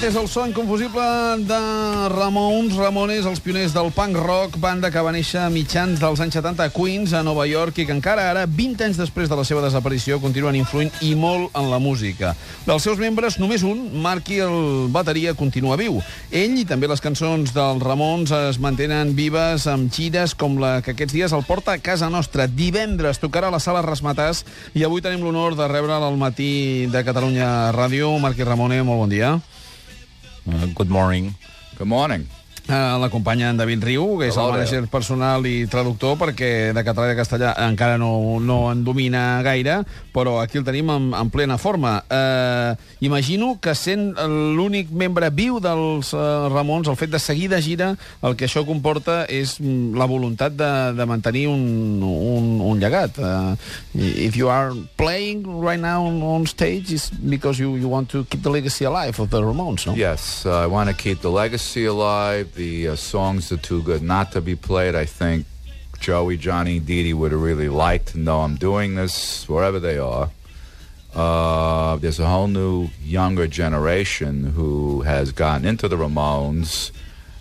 Aquest 0.00 0.16
és 0.16 0.22
el 0.22 0.28
so 0.32 0.46
inconfusible 0.48 1.02
de 1.44 1.56
Ramones, 2.08 2.72
Ramones, 2.80 3.26
els 3.28 3.42
pioners 3.44 3.74
del 3.76 3.90
punk 3.92 4.16
rock, 4.16 4.54
banda 4.56 4.88
que 4.88 5.02
va 5.04 5.10
néixer 5.12 5.42
a 5.42 5.50
mitjans 5.52 6.00
dels 6.00 6.22
anys 6.24 6.38
70 6.38 6.64
a 6.64 6.72
Queens, 6.72 7.12
a 7.12 7.20
Nova 7.20 7.44
York, 7.44 7.76
i 7.76 7.84
que 7.84 7.92
encara 7.92 8.24
ara, 8.30 8.46
20 8.48 8.86
anys 8.86 8.96
després 8.96 9.28
de 9.28 9.36
la 9.36 9.44
seva 9.44 9.60
desaparició, 9.60 10.16
continuen 10.22 10.56
influint 10.56 10.88
i 11.04 11.12
molt 11.12 11.52
en 11.52 11.68
la 11.68 11.82
música. 11.84 12.32
Dels 12.64 12.88
seus 12.88 12.96
membres, 12.96 13.36
només 13.36 13.60
un, 13.60 13.84
Marky, 14.00 14.40
el 14.40 14.88
bateria, 14.88 15.36
continua 15.36 15.76
viu. 15.76 16.00
Ell 16.32 16.56
i 16.56 16.64
també 16.64 16.88
les 16.88 17.04
cançons 17.04 17.52
dels 17.52 17.84
Ramones 17.84 18.32
es 18.32 18.56
mantenen 18.56 19.12
vives 19.12 19.68
amb 19.68 19.92
gires 19.92 20.32
com 20.32 20.56
la 20.64 20.78
que 20.80 20.96
aquests 20.96 21.12
dies 21.20 21.36
el 21.36 21.44
porta 21.44 21.76
a 21.76 21.84
casa 21.92 22.08
nostra. 22.08 22.48
Divendres 22.48 23.20
tocarà 23.20 23.52
a 23.52 23.58
la 23.58 23.60
sala 23.60 23.84
Rasmatàs 23.84 24.46
i 24.72 24.88
avui 24.88 25.04
tenim 25.04 25.28
l'honor 25.28 25.60
de 25.60 25.68
rebre'l 25.68 26.08
al 26.08 26.16
matí 26.16 26.88
de 26.88 27.04
Catalunya 27.04 27.68
Ràdio. 27.76 28.16
Marky 28.16 28.48
Ramone, 28.48 28.80
molt 28.80 29.04
bon 29.04 29.18
dia. 29.18 29.36
Uh, 30.48 30.66
good 30.74 30.90
morning. 30.90 31.34
Good 31.76 31.88
morning. 31.88 32.28
Uh, 32.70 33.00
L'acompanya 33.02 33.48
en 33.50 33.56
David 33.58 33.82
Riu, 33.82 34.04
que 34.20 34.28
és 34.30 34.36
el 34.38 34.52
manager 34.52 34.84
personal 34.86 35.42
i 35.48 35.64
traductor, 35.66 36.14
perquè 36.20 36.70
de 36.70 36.82
català 36.86 37.08
i 37.08 37.10
de 37.10 37.18
castellà 37.18 37.54
encara 37.64 37.96
no, 37.98 38.38
no 38.38 38.60
en 38.70 38.84
domina 38.86 39.40
gaire, 39.42 39.80
però 40.14 40.36
aquí 40.38 40.60
el 40.60 40.66
tenim 40.68 40.92
en, 40.94 41.08
en 41.18 41.32
plena 41.34 41.56
forma. 41.58 41.96
Uh, 42.06 42.78
imagino 43.02 43.56
que 43.58 43.74
sent 43.74 44.12
l'únic 44.54 44.92
membre 44.94 45.32
viu 45.34 45.58
dels 45.58 46.12
uh, 46.14 46.46
Ramons, 46.52 46.86
el 46.86 46.98
fet 47.00 47.10
de 47.10 47.18
seguir 47.18 47.48
de 47.50 47.58
gira, 47.58 47.90
el 48.22 48.38
que 48.38 48.46
això 48.46 48.62
comporta 48.68 49.24
és 49.26 49.56
mm, 49.58 49.98
la 49.98 50.06
voluntat 50.06 50.54
de, 50.54 50.70
de 50.94 51.08
mantenir 51.10 51.48
un, 51.50 51.98
un, 52.06 52.48
un 52.70 52.78
llegat. 52.78 53.18
Uh, 53.18 53.58
if 53.98 54.38
you 54.38 54.46
are 54.46 54.70
playing 54.94 55.42
right 55.58 55.80
now 55.82 56.06
on, 56.06 56.46
stage, 56.46 56.94
it's 56.94 57.10
because 57.10 57.58
you, 57.58 57.74
you 57.74 57.88
want 57.88 58.08
to 58.14 58.22
keep 58.30 58.44
the 58.46 58.50
legacy 58.50 58.84
alive 58.84 59.18
of 59.18 59.30
the 59.30 59.42
Ramones, 59.42 59.88
no? 59.90 59.98
Yes, 59.98 60.46
I 60.46 60.66
want 60.66 60.88
to 60.88 60.94
keep 60.94 61.20
the 61.20 61.34
legacy 61.34 61.86
alive. 61.86 62.46
The 62.60 62.88
uh, 62.88 62.96
songs 62.96 63.50
are 63.52 63.56
too 63.56 63.82
good 63.82 64.02
not 64.02 64.32
to 64.32 64.42
be 64.42 64.54
played. 64.54 64.94
I 64.94 65.06
think 65.06 65.46
Joey, 65.98 66.36
Johnny, 66.36 66.78
Dee 66.78 67.14
would 67.14 67.32
have 67.32 67.40
really 67.40 67.70
liked 67.70 68.08
to 68.08 68.18
know 68.18 68.40
I'm 68.40 68.56
doing 68.56 68.96
this 68.96 69.48
wherever 69.48 69.80
they 69.80 69.96
are. 69.96 70.28
Uh, 71.14 71.96
there's 71.96 72.20
a 72.20 72.28
whole 72.28 72.48
new 72.48 72.90
younger 73.02 73.46
generation 73.46 74.52
who 74.52 75.00
has 75.00 75.32
gotten 75.32 75.66
into 75.66 75.88
the 75.88 75.96
Ramones, 75.96 76.90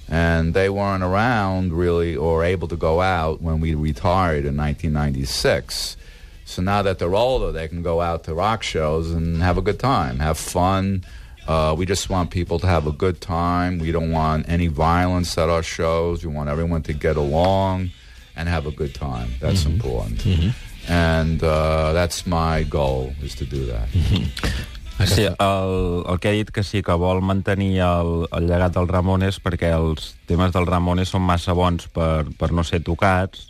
and 0.08 0.53
they 0.53 0.70
weren't 0.70 1.03
around 1.03 1.73
really 1.73 2.16
or 2.16 2.45
able 2.45 2.70
to 2.70 2.78
go 2.78 3.02
out 3.02 3.42
when 3.42 3.59
we 3.59 3.75
retired 3.75 4.45
in 4.45 4.56
1996. 4.56 5.97
So 6.45 6.62
now 6.62 6.81
that 6.81 6.97
they're 6.97 7.14
older, 7.14 7.52
they 7.52 7.67
can 7.67 7.84
go 7.84 8.00
out 8.00 8.23
to 8.23 8.34
rock 8.34 8.64
shows 8.64 9.12
and 9.12 9.42
have 9.42 9.58
a 9.58 9.62
good 9.62 9.81
time, 9.81 10.20
have 10.20 10.38
fun. 10.38 11.03
Uh, 11.50 11.73
we 11.73 11.83
just 11.83 12.11
want 12.11 12.30
people 12.30 12.59
to 12.59 12.67
have 12.67 12.86
a 12.86 12.92
good 12.92 13.22
time. 13.22 13.80
We 13.80 13.92
don't 13.92 14.11
want 14.11 14.47
any 14.47 14.67
violence 14.67 15.36
at 15.36 15.50
our 15.50 15.64
shows. 15.64 16.23
We 16.23 16.31
want 16.31 16.47
everyone 16.47 16.83
to 16.83 16.94
get 16.94 17.17
along 17.17 17.89
and 18.36 18.47
have 18.47 18.67
a 18.67 18.72
good 18.72 18.94
time. 18.94 19.33
That's 19.41 19.66
important. 19.66 20.22
And 20.88 21.41
uh, 21.44 21.94
that's 21.94 22.28
my 22.28 22.61
goal, 22.69 23.14
is 23.23 23.33
to 23.41 23.45
do 23.45 23.66
that. 23.66 23.89
Sí, 25.08 25.25
el, 25.25 26.03
el 26.06 26.19
que 26.19 26.30
ha 26.30 26.31
dit 26.33 26.52
que 26.52 26.61
sí 26.61 26.83
que 26.83 26.94
vol 27.00 27.22
mantenir 27.23 27.80
el, 27.81 28.28
el 28.36 28.50
llegat 28.50 28.73
dels 28.75 28.89
Ramones 28.91 29.39
perquè 29.39 29.72
els 29.72 30.13
temes 30.28 30.52
dels 30.52 30.67
Ramones 30.67 31.13
són 31.13 31.23
massa 31.23 31.56
bons 31.56 31.88
per, 31.88 32.28
per 32.38 32.52
no 32.52 32.66
ser 32.67 32.81
tocats 32.84 33.47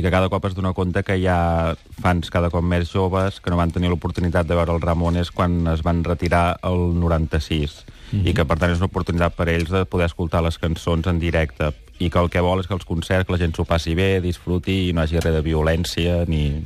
i 0.00 0.02
que 0.02 0.12
cada 0.12 0.30
cop 0.32 0.46
es 0.48 0.54
dona 0.56 0.72
compte 0.72 1.02
que 1.04 1.18
hi 1.20 1.26
ha 1.28 1.76
fans 2.00 2.32
cada 2.32 2.48
cop 2.52 2.64
més 2.64 2.88
joves 2.88 3.36
que 3.44 3.52
no 3.52 3.58
van 3.60 3.72
tenir 3.74 3.90
l'oportunitat 3.92 4.48
de 4.48 4.56
veure 4.56 4.72
els 4.72 4.84
Ramones 4.84 5.30
quan 5.36 5.60
es 5.74 5.84
van 5.84 6.00
retirar 6.06 6.56
el 6.64 6.94
96 6.96 7.76
i 8.24 8.32
que 8.34 8.46
per 8.48 8.56
tant 8.58 8.72
és 8.72 8.80
una 8.80 8.88
oportunitat 8.88 9.36
per 9.36 9.50
ells 9.52 9.68
de 9.70 9.84
poder 9.84 10.08
escoltar 10.08 10.40
les 10.46 10.56
cançons 10.58 11.06
en 11.10 11.20
directe 11.20 11.68
i 12.00 12.08
que 12.08 12.18
el 12.18 12.30
que 12.32 12.40
vol 12.40 12.58
és 12.62 12.66
que 12.66 12.72
els 12.72 12.86
concerts 12.88 13.26
que 13.28 13.32
la 13.34 13.38
gent 13.38 13.52
s'ho 13.52 13.64
passi 13.68 13.92
bé, 13.94 14.22
disfruti 14.24 14.88
i 14.88 14.92
no 14.96 15.02
hagi 15.02 15.20
res 15.20 15.34
de 15.36 15.42
violència 15.44 16.22
ni 16.26 16.62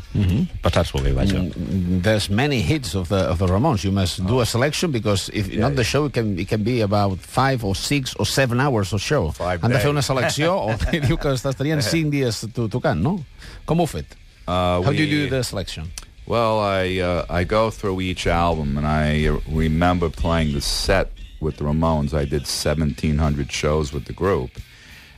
passar-s'ho 0.62 1.00
bé, 1.03 1.11
vaja. 1.17 1.41
Mm, 1.43 2.03
There's 2.06 2.28
many 2.31 2.61
hits 2.62 2.95
of 2.95 3.09
the 3.11 3.25
of 3.33 3.39
the 3.43 3.47
Ramones. 3.50 3.83
You 3.84 3.91
must 3.93 4.22
do 4.27 4.41
a 4.41 4.47
selection 4.47 4.93
because 4.95 5.28
if 5.34 5.50
not 5.56 5.75
the 5.75 5.83
show, 5.84 6.05
it 6.06 6.12
can 6.15 6.39
it 6.39 6.47
can 6.49 6.62
be 6.62 6.81
about 6.83 7.19
five 7.19 7.65
or 7.65 7.75
six 7.75 8.15
or 8.17 8.27
seven 8.27 8.61
hours 8.61 8.93
of 8.93 9.00
show. 9.03 9.33
Five 9.33 9.61
Han 9.62 9.72
de 9.75 9.78
fer 9.83 9.91
una 9.91 10.03
selecció 10.03 10.55
o 10.55 10.77
diu 11.09 11.19
que 11.19 11.34
estarien 11.34 11.83
cinc 11.83 12.12
dies 12.15 12.45
to, 12.55 12.69
tocant, 12.69 13.03
no? 13.03 13.19
Com 13.66 13.81
ho 13.83 13.87
fet? 13.87 14.06
Uh, 14.47 14.83
How 14.84 14.93
do 14.93 15.03
you 15.03 15.09
we- 15.09 15.25
do 15.27 15.31
the 15.37 15.43
selection? 15.43 15.91
Well, 16.27 16.61
I 16.61 17.01
uh, 17.05 17.27
I 17.28 17.45
go 17.45 17.69
through 17.71 18.01
each 18.01 18.27
album, 18.27 18.78
and 18.78 18.87
I 18.87 19.28
remember 19.51 20.09
playing 20.09 20.55
the 20.55 20.61
set 20.62 21.11
with 21.41 21.59
the 21.59 21.65
Ramones. 21.65 22.15
I 22.15 22.25
did 22.25 22.47
1,700 22.49 23.53
shows 23.53 23.93
with 23.93 24.06
the 24.06 24.15
group, 24.15 24.51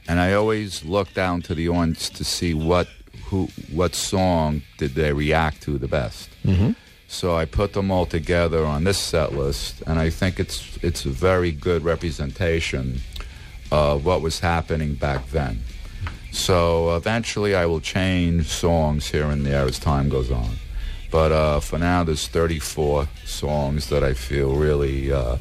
and 0.09 0.21
I 0.21 0.33
always 0.35 0.85
look 0.85 1.13
down 1.15 1.43
to 1.43 1.55
the 1.55 1.69
audience 1.69 2.09
to 2.11 2.25
see 2.25 2.55
what 2.55 2.89
who 3.27 3.49
what 3.73 3.95
song 3.95 4.63
did 4.79 4.95
they 4.95 5.13
react 5.13 5.63
to 5.63 5.79
the 5.79 5.89
best. 5.89 6.29
So 7.09 7.37
I 7.37 7.45
put 7.45 7.73
them 7.73 7.91
all 7.91 8.07
together 8.07 8.65
on 8.65 8.85
this 8.85 8.99
set 8.99 9.33
list, 9.33 9.83
and 9.87 9.99
I 9.99 10.11
think 10.11 10.39
it's 10.41 10.77
it's 10.83 11.05
a 11.07 11.11
very 11.11 11.53
good 11.53 11.85
representation 11.85 13.01
of 13.71 14.05
what 14.05 14.23
was 14.23 14.41
happening 14.41 14.95
back 14.95 15.29
then. 15.31 15.61
So 16.33 16.95
eventually, 16.97 17.55
I 17.55 17.67
will 17.67 17.81
change 17.81 18.47
songs 18.49 19.07
here 19.11 19.27
and 19.31 19.45
there 19.47 19.65
as 19.65 19.79
time 19.79 20.09
goes 20.09 20.31
on. 20.31 20.51
But 21.11 21.33
uh, 21.33 21.61
for 21.61 21.79
now, 21.79 22.05
there's 22.05 22.29
34 22.29 23.09
songs 23.25 23.89
that 23.89 24.03
I 24.05 24.13
feel 24.13 24.55
really 24.55 25.11
uh, 25.13 25.39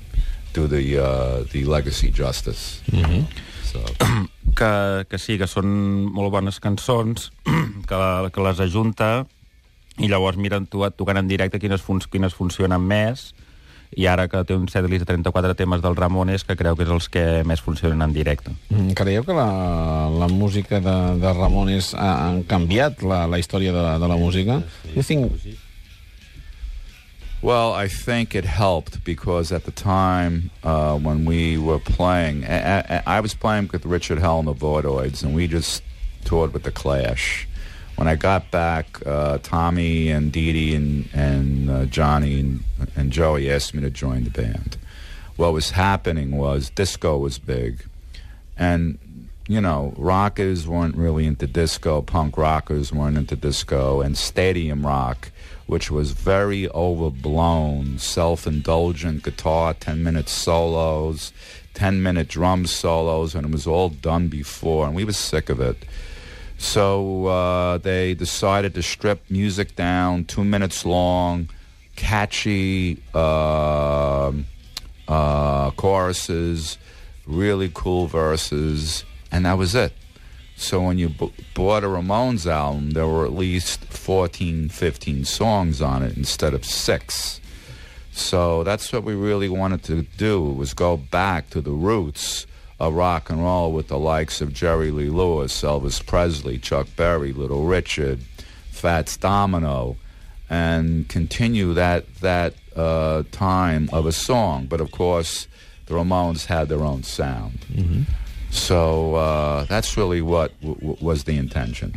do 0.53 0.67
the 0.67 0.97
uh, 1.03 1.43
the 1.51 1.65
legacy 1.65 2.11
justice. 2.11 2.81
So 3.63 3.83
que, 4.55 5.05
que 5.11 5.19
sí, 5.21 5.37
que 5.37 5.47
són 5.51 5.67
molt 6.15 6.31
bones 6.33 6.59
cançons, 6.63 7.31
que, 7.87 7.95
la, 7.95 8.29
que 8.33 8.41
les 8.45 8.59
ajunta 8.63 9.25
i 10.01 10.09
llavors 10.11 10.35
miren 10.41 10.65
tu, 10.67 10.81
tocant 10.97 11.19
en 11.21 11.27
directe 11.29 11.59
quines, 11.61 11.83
fun 11.83 12.01
quines 12.11 12.33
funcionen 12.35 12.81
més 12.83 13.29
i 13.95 14.07
ara 14.11 14.25
que 14.27 14.41
té 14.43 14.55
un 14.57 14.65
setlist 14.67 15.05
de 15.05 15.11
34 15.13 15.53
temes 15.55 15.79
del 15.83 15.95
Ramones 15.95 16.43
que 16.43 16.57
creu 16.59 16.75
que 16.75 16.83
és 16.83 16.89
els 16.91 17.05
que 17.07 17.21
més 17.47 17.61
funcionen 17.63 18.01
en 18.03 18.11
directe. 18.15 18.51
Mm, 18.73 18.89
Creieu 18.97 19.23
que 19.23 19.31
la, 19.37 20.09
la 20.11 20.27
música 20.27 20.81
de, 20.83 20.95
de 21.21 21.31
Ramones 21.37 21.93
ha, 21.95 22.25
han 22.27 22.41
canviat 22.49 23.05
la, 23.07 23.21
la 23.31 23.39
història 23.39 23.71
de, 23.71 23.83
la- 23.85 23.99
de 24.01 24.09
la 24.11 24.17
música? 24.19 24.57
You 24.97 25.03
think... 25.05 25.31
Well, 27.45 27.73
I 27.73 27.87
think 27.87 28.33
it 28.33 28.43
helped 28.43 29.03
because 29.03 29.51
at 29.51 29.65
the 29.65 29.71
time 29.71 30.49
uh, 30.63 30.97
when 30.97 31.25
we 31.25 31.59
were 31.59 31.77
playing, 31.77 32.43
I, 32.43 32.79
I, 32.79 33.03
I 33.05 33.19
was 33.19 33.35
playing 33.35 33.69
with 33.71 33.85
Richard 33.85 34.17
Hell 34.17 34.39
and 34.39 34.47
the 34.47 34.55
Voidoids, 34.55 35.23
and 35.23 35.35
we 35.35 35.47
just 35.47 35.83
toured 36.23 36.53
with 36.53 36.63
the 36.63 36.71
Clash. 36.71 37.47
When 37.97 38.07
I 38.07 38.15
got 38.15 38.49
back, 38.49 38.99
uh, 39.05 39.37
Tommy 39.43 40.09
and 40.09 40.31
Dee 40.31 40.53
Dee 40.53 40.73
and, 40.73 41.07
and 41.13 41.69
uh, 41.69 41.85
Johnny 41.85 42.39
and, 42.39 42.63
and 42.95 43.11
Joey 43.11 43.51
asked 43.51 43.75
me 43.75 43.81
to 43.81 43.91
join 43.91 44.23
the 44.23 44.31
band. 44.31 44.77
What 45.35 45.53
was 45.53 45.69
happening 45.69 46.37
was 46.37 46.71
disco 46.71 47.19
was 47.19 47.37
big, 47.37 47.85
and 48.57 48.97
you 49.47 49.61
know, 49.61 49.93
rockers 49.97 50.67
weren't 50.67 50.95
really 50.95 51.27
into 51.27 51.45
disco, 51.45 52.01
punk 52.01 52.39
rockers 52.39 52.91
weren't 52.91 53.17
into 53.17 53.35
disco, 53.35 54.01
and 54.01 54.17
stadium 54.17 54.83
rock, 54.83 55.29
which 55.67 55.89
was 55.89 56.11
very 56.11 56.69
overblown, 56.69 57.97
self-indulgent 57.97 59.23
guitar, 59.23 59.73
10-minute 59.73 60.29
solos, 60.29 61.33
10-minute 61.73 62.27
drum 62.27 62.65
solos, 62.65 63.33
and 63.35 63.47
it 63.47 63.51
was 63.51 63.65
all 63.65 63.89
done 63.89 64.27
before, 64.27 64.85
and 64.85 64.95
we 64.95 65.03
were 65.03 65.13
sick 65.13 65.49
of 65.49 65.59
it. 65.59 65.77
So 66.57 67.25
uh, 67.25 67.77
they 67.79 68.13
decided 68.13 68.75
to 68.75 68.83
strip 68.83 69.23
music 69.29 69.75
down, 69.75 70.25
two 70.25 70.43
minutes 70.43 70.85
long, 70.85 71.49
catchy 71.95 73.01
uh, 73.13 74.31
uh, 75.07 75.71
choruses, 75.71 76.77
really 77.25 77.71
cool 77.73 78.07
verses, 78.07 79.03
and 79.31 79.45
that 79.45 79.57
was 79.57 79.75
it. 79.75 79.93
So 80.57 80.81
when 80.81 80.97
you 80.97 81.09
b- 81.09 81.33
bought 81.53 81.83
a 81.83 81.87
Ramones 81.87 82.45
album, 82.49 82.91
there 82.91 83.07
were 83.07 83.25
at 83.25 83.33
least 83.33 83.83
14, 83.85 84.69
15 84.69 85.25
songs 85.25 85.81
on 85.81 86.01
it 86.01 86.15
instead 86.17 86.53
of 86.53 86.63
six. 86.63 87.41
So 88.11 88.63
that's 88.63 88.93
what 88.93 89.03
we 89.03 89.13
really 89.13 89.49
wanted 89.49 89.83
to 89.83 90.03
do 90.17 90.41
was 90.41 90.73
go 90.73 90.95
back 90.95 91.49
to 91.49 91.59
the 91.61 91.71
roots 91.71 92.47
of 92.79 92.93
rock 92.93 93.29
and 93.29 93.43
roll 93.43 93.73
with 93.73 93.89
the 93.89 93.99
likes 93.99 94.39
of 94.41 94.53
Jerry 94.53 94.91
Lee 94.91 95.09
Lewis, 95.09 95.61
Elvis 95.61 96.05
Presley, 96.05 96.57
Chuck 96.57 96.87
Berry, 96.95 97.33
Little 97.33 97.65
Richard, 97.65 98.19
Fats 98.71 99.17
Domino, 99.17 99.97
and 100.49 101.07
continue 101.09 101.73
that 101.73 102.05
that 102.21 102.53
uh, 102.75 103.23
time 103.31 103.89
of 103.91 104.05
a 104.05 104.11
song. 104.11 104.67
But 104.67 104.79
of 104.79 104.91
course, 104.91 105.47
the 105.87 105.95
Ramones 105.95 106.45
had 106.45 106.69
their 106.69 106.83
own 106.83 107.03
sound. 107.03 107.59
So 108.55 109.15
uh, 109.15 109.65
that's 109.65 109.97
really 109.97 110.21
what 110.21 110.51
was 110.63 111.25
the 111.25 111.37
intention. 111.37 111.93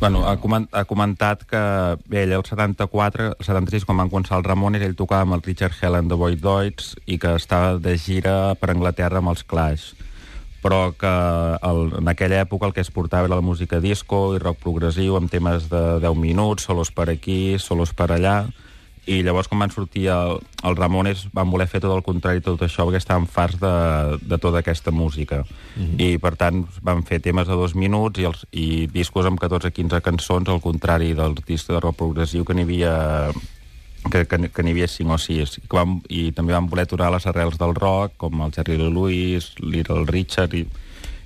Bueno, 0.00 0.26
ha, 0.28 0.36
coment, 0.36 0.66
ha 0.74 0.82
comentat 0.84 1.44
que 1.48 1.60
bé, 2.10 2.24
ell 2.24 2.34
el 2.34 2.42
74, 2.44 3.28
el 3.38 3.46
76, 3.46 3.86
quan 3.86 4.02
van 4.02 4.10
començar 4.10 4.40
el 4.40 4.44
Ramones, 4.44 4.82
ell 4.82 4.96
tocava 4.98 5.22
amb 5.24 5.38
el 5.38 5.44
Richard 5.46 5.78
Hell 5.80 5.94
and 5.96 6.10
the 6.10 6.18
Voidoids 6.18 6.96
i 7.06 7.16
que 7.22 7.36
estava 7.38 7.78
de 7.78 7.94
gira 7.96 8.34
per 8.58 8.72
Anglaterra 8.74 9.22
amb 9.22 9.32
els 9.32 9.46
Clash. 9.46 9.92
Però 10.64 10.90
que 10.98 11.14
el, 11.70 11.80
en 12.00 12.10
aquella 12.10 12.42
època 12.42 12.66
el 12.66 12.74
que 12.74 12.82
es 12.82 12.90
portava 12.90 13.30
era 13.30 13.38
la 13.38 13.44
música 13.44 13.80
disco 13.80 14.34
i 14.34 14.42
rock 14.42 14.60
progressiu 14.64 15.16
amb 15.16 15.30
temes 15.30 15.70
de 15.70 15.82
10 16.02 16.18
minuts, 16.18 16.66
solos 16.66 16.90
per 16.90 17.08
aquí, 17.14 17.56
solos 17.62 17.94
per 17.94 18.10
allà, 18.16 18.38
i 19.06 19.20
llavors 19.22 19.48
quan 19.50 19.60
van 19.60 19.72
sortir 19.72 20.06
el, 20.12 20.38
el 20.64 20.76
Ramones 20.76 21.26
van 21.36 21.50
voler 21.52 21.66
fer 21.68 21.80
tot 21.84 21.92
el 21.92 22.04
contrari 22.06 22.40
tot 22.44 22.62
això 22.64 22.86
perquè 22.86 23.00
estaven 23.02 23.26
farts 23.30 23.58
de, 23.60 23.72
de 24.22 24.38
tota 24.40 24.62
aquesta 24.62 24.90
música 24.90 25.42
mm 25.44 25.82
-hmm. 25.82 26.00
i 26.00 26.18
per 26.18 26.36
tant 26.36 26.64
van 26.82 27.02
fer 27.02 27.20
temes 27.20 27.48
de 27.48 27.54
dos 27.54 27.74
minuts 27.74 28.18
i, 28.18 28.24
els, 28.24 28.46
i 28.52 28.86
discos 28.86 29.26
amb 29.26 29.40
14-15 29.40 30.00
cançons 30.00 30.48
al 30.48 30.60
contrari 30.60 31.14
dels 31.14 31.44
discs 31.46 31.68
de 31.68 31.80
rock 31.80 31.96
progressiu 31.96 32.44
que 32.44 32.54
n'hi 32.54 32.62
havia 32.62 33.30
que, 34.10 34.26
que, 34.26 34.48
que 34.48 34.62
n'hi 34.62 34.70
havia 34.70 34.88
5 34.88 35.12
o 35.12 35.18
6 35.18 35.58
i, 35.58 35.62
vam, 35.68 36.00
i 36.08 36.32
també 36.32 36.52
van 36.52 36.68
voler 36.68 36.84
aturar 36.84 37.12
les 37.12 37.26
arrels 37.26 37.58
del 37.58 37.74
rock 37.74 38.16
com 38.16 38.40
el 38.40 38.52
Jerry 38.52 38.76
Lee 38.76 38.90
Lewis, 38.90 39.54
Little 39.60 40.04
Richard 40.06 40.54
i 40.54 40.66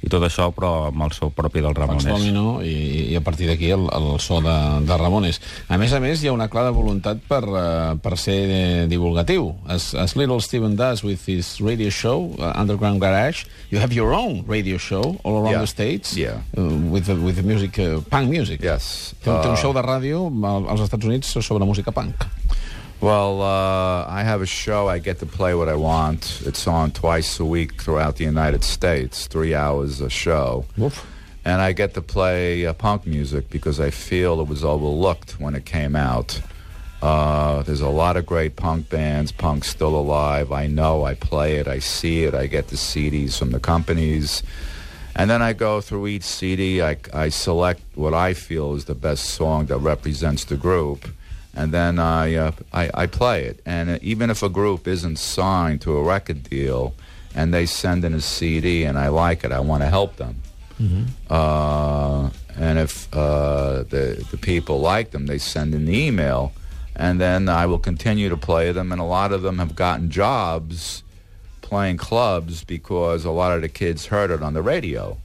i 0.02 0.10
tot 0.10 0.22
això, 0.22 0.48
però 0.54 0.88
amb 0.88 1.02
el 1.06 1.14
so 1.16 1.30
propi 1.34 1.62
del 1.64 1.74
Ramones. 1.74 2.06
Domino, 2.06 2.60
i, 2.62 3.10
i 3.10 3.16
a 3.18 3.22
partir 3.24 3.48
d'aquí 3.50 3.70
el, 3.74 3.88
el 3.94 4.08
so 4.22 4.38
de, 4.44 4.56
de 4.86 4.98
Ramones. 5.00 5.40
A 5.68 5.78
més 5.80 5.92
a 5.92 6.00
més, 6.02 6.22
hi 6.22 6.30
ha 6.30 6.34
una 6.36 6.48
clara 6.52 6.70
voluntat 6.74 7.20
per, 7.28 7.42
uh, 7.50 7.96
per 8.02 8.14
ser 8.20 8.86
divulgatiu. 8.90 9.50
As, 9.66 9.90
as 9.98 10.14
Little 10.18 10.40
Steven 10.44 10.76
does 10.78 11.02
with 11.02 11.26
his 11.26 11.58
radio 11.60 11.90
show, 11.90 12.30
uh, 12.38 12.52
Underground 12.54 13.02
Garage, 13.02 13.46
you 13.70 13.82
have 13.82 13.94
your 13.94 14.14
own 14.14 14.44
radio 14.46 14.78
show 14.78 15.18
all 15.24 15.42
around 15.42 15.58
yeah. 15.58 15.66
the 15.66 15.72
States 15.74 16.16
yeah. 16.16 16.38
uh, 16.56 16.68
with, 16.92 17.06
the, 17.06 17.16
with 17.16 17.36
the 17.36 17.42
music, 17.42 17.78
uh, 17.78 18.00
punk 18.10 18.30
music. 18.30 18.62
Yes. 18.62 19.14
Té, 19.24 19.32
uh, 19.32 19.42
té 19.42 19.50
un 19.50 19.58
show 19.58 19.74
de 19.74 19.82
ràdio 19.82 20.28
als 20.70 20.86
Estats 20.86 21.10
Units 21.10 21.38
sobre 21.42 21.66
música 21.66 21.94
punk. 21.94 22.28
Well, 23.00 23.42
uh, 23.42 24.06
I 24.08 24.24
have 24.24 24.42
a 24.42 24.46
show. 24.46 24.88
I 24.88 24.98
get 24.98 25.20
to 25.20 25.26
play 25.26 25.54
what 25.54 25.68
I 25.68 25.76
want. 25.76 26.42
It's 26.44 26.66
on 26.66 26.90
twice 26.90 27.38
a 27.38 27.44
week 27.44 27.80
throughout 27.80 28.16
the 28.16 28.24
United 28.24 28.64
States, 28.64 29.28
three 29.28 29.54
hours 29.54 30.00
a 30.00 30.10
show. 30.10 30.64
Oof. 30.80 31.06
And 31.44 31.62
I 31.62 31.72
get 31.72 31.94
to 31.94 32.02
play 32.02 32.66
uh, 32.66 32.72
punk 32.72 33.06
music 33.06 33.50
because 33.50 33.78
I 33.78 33.90
feel 33.90 34.40
it 34.40 34.48
was 34.48 34.64
overlooked 34.64 35.38
when 35.38 35.54
it 35.54 35.64
came 35.64 35.94
out. 35.94 36.40
Uh, 37.00 37.62
there's 37.62 37.80
a 37.80 37.88
lot 37.88 38.16
of 38.16 38.26
great 38.26 38.56
punk 38.56 38.88
bands. 38.88 39.30
Punk's 39.30 39.68
still 39.68 39.94
alive. 39.94 40.50
I 40.50 40.66
know. 40.66 41.04
I 41.04 41.14
play 41.14 41.58
it. 41.58 41.68
I 41.68 41.78
see 41.78 42.24
it. 42.24 42.34
I 42.34 42.48
get 42.48 42.66
the 42.66 42.76
CDs 42.76 43.38
from 43.38 43.52
the 43.52 43.60
companies. 43.60 44.42
And 45.14 45.30
then 45.30 45.40
I 45.40 45.52
go 45.52 45.80
through 45.80 46.08
each 46.08 46.24
CD. 46.24 46.82
I, 46.82 46.96
I 47.14 47.28
select 47.28 47.80
what 47.94 48.12
I 48.12 48.34
feel 48.34 48.74
is 48.74 48.86
the 48.86 48.96
best 48.96 49.24
song 49.26 49.66
that 49.66 49.78
represents 49.78 50.44
the 50.44 50.56
group 50.56 51.06
and 51.54 51.72
then 51.72 51.98
I, 51.98 52.34
uh, 52.34 52.52
I, 52.72 52.90
I 52.94 53.06
play 53.06 53.44
it. 53.44 53.60
And 53.66 53.90
uh, 53.90 53.98
even 54.02 54.30
if 54.30 54.42
a 54.42 54.48
group 54.48 54.86
isn't 54.86 55.16
signed 55.16 55.80
to 55.82 55.96
a 55.96 56.02
record 56.02 56.44
deal, 56.44 56.94
and 57.34 57.52
they 57.52 57.66
send 57.66 58.04
in 58.04 58.14
a 58.14 58.20
CD 58.20 58.84
and 58.84 58.98
I 58.98 59.08
like 59.08 59.44
it, 59.44 59.52
I 59.52 59.60
want 59.60 59.82
to 59.82 59.88
help 59.88 60.16
them. 60.16 60.42
Mm-hmm. 60.80 61.04
Uh, 61.30 62.30
and 62.56 62.78
if 62.78 63.12
uh, 63.14 63.84
the 63.84 64.24
the 64.30 64.36
people 64.36 64.80
like 64.80 65.10
them, 65.10 65.26
they 65.26 65.38
send 65.38 65.74
in 65.74 65.84
the 65.86 65.96
email, 65.96 66.52
and 66.94 67.20
then 67.20 67.48
I 67.48 67.66
will 67.66 67.78
continue 67.78 68.28
to 68.28 68.36
play 68.36 68.72
them. 68.72 68.92
And 68.92 69.00
a 69.00 69.04
lot 69.04 69.32
of 69.32 69.42
them 69.42 69.58
have 69.58 69.74
gotten 69.74 70.10
jobs 70.10 71.02
playing 71.60 71.98
clubs 71.98 72.64
because 72.64 73.24
a 73.24 73.30
lot 73.30 73.52
of 73.52 73.60
the 73.60 73.68
kids 73.68 74.06
heard 74.06 74.30
it 74.30 74.42
on 74.42 74.54
the 74.54 74.62
radio, 74.62 75.18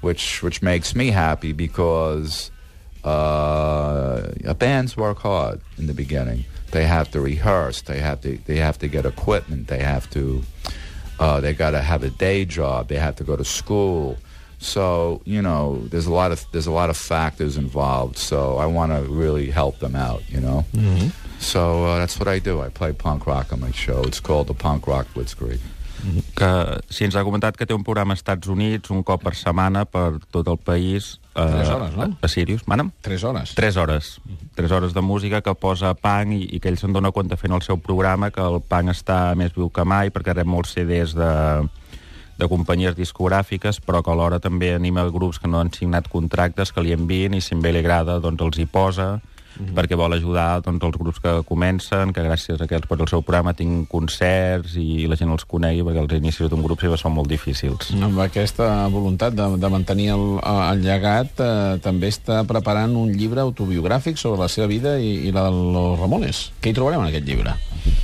which 0.00 0.42
which 0.42 0.62
makes 0.62 0.94
me 0.94 1.10
happy 1.10 1.52
because 1.52 2.50
uh, 3.04 4.54
bands 4.54 4.96
work 4.96 5.18
hard 5.18 5.60
in 5.76 5.86
the 5.86 5.94
beginning. 5.94 6.44
They 6.70 6.84
have 6.84 7.10
to 7.12 7.20
rehearse. 7.20 7.82
They 7.82 8.00
have 8.00 8.20
to. 8.22 8.38
They 8.44 8.56
have 8.56 8.78
to 8.78 8.88
get 8.88 9.06
equipment. 9.06 9.68
They 9.68 9.78
have 9.78 10.10
to. 10.10 10.42
Uh, 11.18 11.40
they 11.40 11.54
got 11.54 11.70
to 11.70 11.80
have 11.80 12.02
a 12.02 12.10
day 12.10 12.44
job. 12.44 12.88
They 12.88 12.96
have 12.98 13.16
to 13.16 13.24
go 13.24 13.36
to 13.36 13.44
school. 13.44 14.18
So 14.58 15.22
you 15.24 15.40
know, 15.40 15.78
there's 15.86 16.06
a 16.06 16.12
lot 16.12 16.32
of 16.32 16.44
there's 16.52 16.66
a 16.66 16.72
lot 16.72 16.90
of 16.90 16.96
factors 16.96 17.56
involved. 17.56 18.18
So 18.18 18.58
I 18.58 18.66
want 18.66 18.92
to 18.92 19.02
really 19.10 19.50
help 19.50 19.78
them 19.78 19.96
out. 19.96 20.28
You 20.28 20.40
know. 20.40 20.64
Mm-hmm. 20.72 21.08
So 21.40 21.84
uh, 21.84 21.98
that's 21.98 22.18
what 22.18 22.28
I 22.28 22.38
do. 22.40 22.60
I 22.60 22.68
play 22.68 22.92
punk 22.92 23.26
rock 23.26 23.52
on 23.52 23.60
my 23.60 23.70
show. 23.70 24.02
It's 24.02 24.20
called 24.20 24.48
the 24.48 24.54
Punk 24.54 24.86
Rock 24.86 25.06
Blitzkrieg. 25.14 25.60
Que 26.38 26.50
si 26.90 27.06
ens 27.06 27.16
ha 27.18 27.24
comentat 27.26 27.56
que 27.58 27.66
té 27.66 27.74
un 27.74 27.84
programa 27.86 28.14
als 28.14 28.22
Estats 28.22 28.48
Units 28.50 28.92
un 28.94 29.02
cop 29.06 29.24
per 29.24 29.34
setmana 29.38 29.84
per 29.88 30.20
tot 30.30 30.48
el 30.48 30.58
país 30.58 31.16
eh, 31.34 31.42
Tres 31.42 31.70
hores, 31.74 31.96
no? 31.96 32.08
a 32.22 32.30
Sirius, 32.30 32.64
mana'm? 32.70 32.92
Tres 33.02 33.24
hores. 33.24 33.54
Tres 33.58 33.76
hores. 33.76 34.12
Tres 34.54 34.70
hores 34.70 34.94
de 34.94 35.02
música 35.02 35.42
que 35.42 35.54
posa 35.58 35.94
punk 35.98 36.36
i, 36.36 36.44
i 36.56 36.60
que 36.62 36.70
ell 36.70 36.78
se'n 36.78 36.94
dona 36.94 37.12
compte 37.14 37.36
fent 37.40 37.56
el 37.56 37.64
seu 37.66 37.80
programa 37.82 38.30
que 38.30 38.44
el 38.44 38.60
punk 38.62 38.94
està 38.94 39.34
més 39.38 39.54
viu 39.56 39.70
que 39.70 39.84
mai 39.84 40.14
perquè 40.14 40.36
rep 40.36 40.48
molts 40.48 40.76
CDs 40.76 41.16
de, 41.18 41.32
de 42.38 42.48
companyies 42.48 42.94
discogràfiques, 42.96 43.82
però 43.82 44.02
que 44.04 44.14
alhora 44.14 44.38
també 44.38 44.72
anima 44.74 45.08
grups 45.10 45.42
que 45.42 45.50
no 45.50 45.58
han 45.60 45.72
signat 45.74 46.08
contractes 46.12 46.72
que 46.72 46.84
li 46.86 46.94
envien 46.94 47.34
i 47.34 47.42
si 47.42 47.58
a 47.58 47.58
li 47.58 47.82
agrada 47.82 48.20
doncs 48.22 48.46
els 48.46 48.62
hi 48.62 48.66
posa 48.70 49.18
-hmm. 49.56 49.74
perquè 49.74 49.96
vol 49.96 50.12
ajudar 50.12 50.60
doncs, 50.62 50.84
els 50.84 50.98
grups 50.98 51.20
que 51.20 51.42
comencen, 51.48 52.12
que 52.12 52.22
gràcies 52.22 52.60
a 52.60 52.66
que 52.66 52.80
per 52.80 53.00
el 53.00 53.08
seu 53.08 53.22
programa 53.22 53.54
tinc 53.54 53.88
concerts 53.88 54.76
i 54.76 55.06
la 55.06 55.16
gent 55.16 55.30
els 55.30 55.44
conegui, 55.44 55.82
perquè 55.82 56.02
els 56.02 56.12
inicis 56.12 56.48
d'un 56.48 56.62
grup 56.62 56.80
sempre 56.80 56.98
són 56.98 57.14
molt 57.14 57.28
difícils. 57.28 57.92
Amb 58.02 58.18
aquesta 58.20 58.88
voluntat 58.88 59.34
de, 59.34 59.46
de 59.56 59.68
mantenir 59.68 60.10
el, 60.14 60.38
el 60.42 60.82
llegat, 60.82 61.40
eh, 61.40 61.78
també 61.82 62.08
està 62.08 62.44
preparant 62.44 62.94
un 62.96 63.12
llibre 63.12 63.40
autobiogràfic 63.40 64.16
sobre 64.16 64.40
la 64.40 64.48
seva 64.48 64.66
vida 64.66 64.98
i, 64.98 65.28
i 65.28 65.32
la 65.32 65.48
de 65.48 65.52
los 65.74 65.98
Ramones. 65.98 66.52
Què 66.60 66.70
hi 66.70 66.76
trobarem 66.76 67.02
en 67.02 67.10
aquest 67.10 67.26
llibre? 67.26 67.56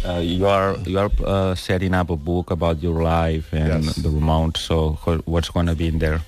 Uh, 0.05 0.21
you 0.21 0.47
are 0.47 0.77
you 0.87 0.99
are 0.99 1.11
uh, 1.25 1.55
setting 1.55 1.95
up 1.95 2.11
a 2.11 2.17
book 2.17 2.51
about 2.51 2.83
your 2.83 3.03
life 3.03 3.53
and 3.53 3.85
yes. 3.85 3.97
the 3.97 4.09
Ramones, 4.09 4.59
so 4.59 4.99
what's 5.25 5.49
going 5.49 5.67
to 5.67 5.75
be 5.75 5.89
in 5.89 5.99
there? 5.99 6.21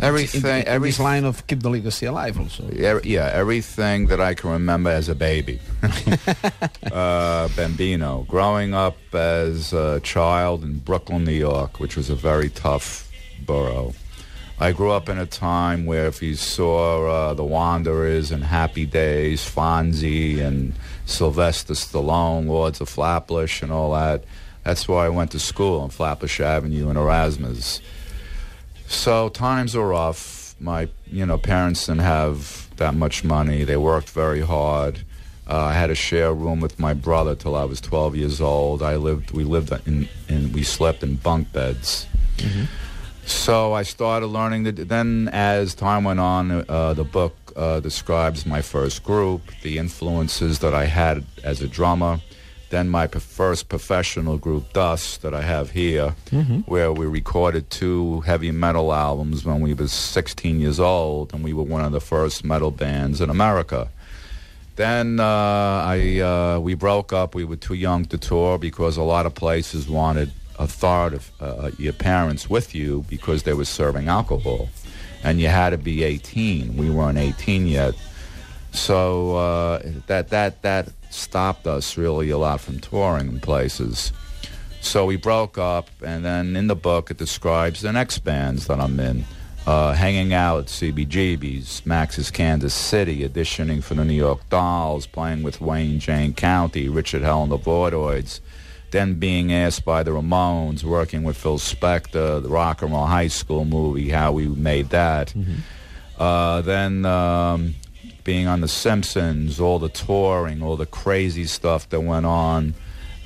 Everything, 0.00 0.44
in, 0.44 0.60
in, 0.60 0.68
every 0.68 0.92
line 0.92 1.24
of 1.24 1.46
keep 1.46 1.60
the 1.60 1.70
legacy 1.70 2.06
alive. 2.06 2.38
Also, 2.38 2.68
yeah, 2.72 3.30
everything 3.32 4.06
that 4.06 4.20
I 4.20 4.34
can 4.34 4.50
remember 4.50 4.90
as 4.90 5.08
a 5.08 5.14
baby, 5.14 5.60
uh, 6.92 7.48
Bambino, 7.56 8.24
growing 8.28 8.74
up 8.74 8.96
as 9.12 9.72
a 9.72 10.00
child 10.00 10.62
in 10.62 10.78
Brooklyn, 10.78 11.24
New 11.24 11.32
York, 11.32 11.80
which 11.80 11.96
was 11.96 12.10
a 12.10 12.14
very 12.14 12.48
tough 12.48 13.10
borough. 13.44 13.94
I 14.60 14.72
grew 14.72 14.90
up 14.90 15.08
in 15.08 15.18
a 15.18 15.26
time 15.26 15.86
where 15.86 16.06
if 16.06 16.20
you 16.20 16.34
saw 16.34 17.06
uh, 17.06 17.34
The 17.34 17.44
Wanderers 17.44 18.32
and 18.32 18.42
Happy 18.42 18.86
Days, 18.86 19.40
Fonzie 19.48 20.40
and 20.40 20.74
Sylvester 21.06 21.74
Stallone, 21.74 22.46
Lords 22.46 22.80
of 22.80 22.88
Flatbush 22.88 23.62
and 23.62 23.70
all 23.70 23.92
that, 23.92 24.24
that's 24.64 24.88
where 24.88 24.98
I 24.98 25.08
went 25.10 25.30
to 25.30 25.38
school 25.38 25.80
on 25.80 25.90
Flatbush 25.90 26.40
Avenue 26.40 26.90
in 26.90 26.96
Erasmus. 26.96 27.80
So 28.88 29.28
times 29.28 29.76
are 29.76 29.86
rough. 29.86 30.56
My, 30.58 30.88
you 31.06 31.24
know, 31.24 31.38
parents 31.38 31.86
didn't 31.86 32.00
have 32.00 32.68
that 32.76 32.94
much 32.94 33.22
money. 33.22 33.62
They 33.62 33.76
worked 33.76 34.10
very 34.10 34.40
hard. 34.40 35.00
Uh, 35.48 35.56
I 35.56 35.72
had 35.74 35.86
to 35.86 35.94
share 35.94 36.28
a 36.28 36.32
room 36.32 36.60
with 36.60 36.78
my 36.78 36.94
brother 36.94 37.34
till 37.34 37.54
I 37.54 37.64
was 37.64 37.80
12 37.80 38.16
years 38.16 38.40
old. 38.40 38.82
I 38.82 38.96
lived, 38.96 39.30
we 39.30 39.44
lived 39.44 39.72
in, 39.86 40.08
in 40.28 40.52
we 40.52 40.62
slept 40.62 41.02
in 41.02 41.16
bunk 41.16 41.52
beds. 41.52 42.06
Mm-hmm. 42.38 42.64
So 43.24 43.74
I 43.74 43.82
started 43.82 44.26
learning. 44.28 44.64
The, 44.64 44.72
then, 44.72 45.28
as 45.32 45.74
time 45.74 46.04
went 46.04 46.18
on, 46.18 46.64
uh, 46.68 46.94
the 46.94 47.04
book 47.04 47.34
uh, 47.56 47.80
describes 47.80 48.46
my 48.46 48.62
first 48.62 49.04
group, 49.04 49.42
the 49.62 49.76
influences 49.76 50.60
that 50.60 50.72
I 50.72 50.86
had 50.86 51.24
as 51.44 51.60
a 51.60 51.68
drummer, 51.68 52.20
then 52.70 52.88
my 52.88 53.06
first 53.06 53.68
professional 53.68 54.36
group, 54.36 54.72
Dust, 54.72 55.22
that 55.22 55.32
I 55.32 55.42
have 55.42 55.70
here, 55.70 56.14
mm-hmm. 56.30 56.60
where 56.60 56.92
we 56.92 57.06
recorded 57.06 57.70
two 57.70 58.20
heavy 58.20 58.50
metal 58.50 58.92
albums 58.92 59.44
when 59.44 59.60
we 59.60 59.72
was 59.72 59.92
16 59.92 60.60
years 60.60 60.78
old, 60.78 61.32
and 61.32 61.42
we 61.42 61.52
were 61.52 61.62
one 61.62 61.84
of 61.84 61.92
the 61.92 62.00
first 62.00 62.44
metal 62.44 62.70
bands 62.70 63.20
in 63.20 63.30
America. 63.30 63.88
Then 64.76 65.18
uh, 65.18 65.24
I 65.24 66.20
uh, 66.20 66.60
we 66.60 66.74
broke 66.74 67.12
up. 67.12 67.34
We 67.34 67.44
were 67.44 67.56
too 67.56 67.74
young 67.74 68.04
to 68.06 68.18
tour 68.18 68.58
because 68.58 68.96
a 68.96 69.02
lot 69.02 69.26
of 69.26 69.34
places 69.34 69.88
wanted 69.88 70.30
authority, 70.58 71.18
uh, 71.40 71.70
your 71.78 71.92
parents 71.92 72.48
with 72.48 72.74
you 72.74 73.04
because 73.08 73.42
they 73.42 73.54
were 73.54 73.64
serving 73.64 74.08
alcohol, 74.08 74.68
and 75.24 75.40
you 75.40 75.48
had 75.48 75.70
to 75.70 75.78
be 75.78 76.04
18. 76.04 76.76
We 76.76 76.90
weren't 76.90 77.18
18 77.18 77.66
yet, 77.66 77.94
so 78.72 79.36
uh, 79.36 79.82
that 80.06 80.28
that 80.30 80.62
that 80.62 80.88
stopped 81.10 81.66
us 81.66 81.96
really 81.96 82.30
a 82.30 82.38
lot 82.38 82.60
from 82.60 82.78
touring 82.80 83.28
in 83.28 83.40
places. 83.40 84.12
So 84.80 85.04
we 85.06 85.16
broke 85.16 85.58
up, 85.58 85.88
and 86.02 86.24
then 86.24 86.56
in 86.56 86.66
the 86.68 86.76
book 86.76 87.10
it 87.10 87.16
describes 87.16 87.80
the 87.80 87.92
next 87.92 88.18
bands 88.20 88.66
that 88.66 88.80
I'm 88.80 88.98
in. 89.00 89.24
Uh, 89.66 89.92
hanging 89.92 90.32
out 90.32 90.60
at 90.60 90.64
CBGB's, 90.66 91.84
Max's 91.84 92.30
Kansas 92.30 92.72
City, 92.72 93.28
auditioning 93.28 93.82
for 93.82 93.92
the 93.92 94.04
New 94.04 94.14
York 94.14 94.48
Dolls, 94.48 95.06
playing 95.06 95.42
with 95.42 95.60
Wayne 95.60 95.98
Jane 95.98 96.32
County, 96.32 96.88
Richard 96.88 97.20
Hell 97.20 97.42
and 97.42 97.52
the 97.52 97.58
Voidoids, 97.58 98.40
then 98.92 99.14
being 99.14 99.52
asked 99.52 99.84
by 99.84 100.02
the 100.02 100.12
Ramones, 100.12 100.84
working 100.84 101.22
with 101.22 101.36
Phil 101.36 101.58
Spector, 101.58 102.42
the 102.42 102.48
Rock 102.48 102.80
and 102.80 102.92
Roll 102.92 103.04
High 103.04 103.28
School 103.28 103.66
movie, 103.66 104.08
how 104.08 104.32
we 104.32 104.48
made 104.48 104.88
that. 104.88 105.28
Mm-hmm. 105.28 105.56
Uh, 106.18 106.62
then 106.62 107.04
um, 107.04 107.74
being 108.24 108.46
on 108.46 108.60
The 108.60 108.68
Simpsons, 108.68 109.60
all 109.60 109.78
the 109.78 109.88
touring, 109.88 110.62
all 110.62 110.76
the 110.76 110.86
crazy 110.86 111.44
stuff 111.44 111.88
that 111.90 112.00
went 112.00 112.26
on. 112.26 112.74